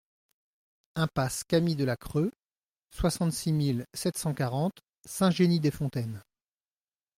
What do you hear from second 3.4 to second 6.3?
mille sept cent quarante Saint-Génis-des-Fontaines